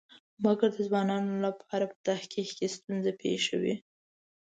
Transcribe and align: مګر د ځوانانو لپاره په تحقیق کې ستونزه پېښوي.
مګر 0.43 0.69
د 0.73 0.77
ځوانانو 0.87 1.31
لپاره 1.45 1.85
په 1.91 1.97
تحقیق 2.07 2.49
کې 2.57 2.67
ستونزه 2.75 3.11
پېښوي. 3.21 3.75